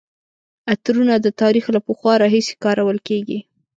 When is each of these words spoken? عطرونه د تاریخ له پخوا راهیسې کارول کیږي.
عطرونه 0.73 1.13
د 1.21 1.27
تاریخ 1.41 1.65
له 1.75 1.79
پخوا 1.87 2.13
راهیسې 2.23 2.55
کارول 2.63 2.97
کیږي. 3.07 3.39